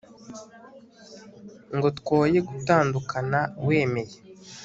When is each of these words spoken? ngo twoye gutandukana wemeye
ngo 1.75 1.87
twoye 1.99 2.39
gutandukana 2.49 3.39
wemeye 3.65 4.15